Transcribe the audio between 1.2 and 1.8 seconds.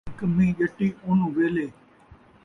ویلے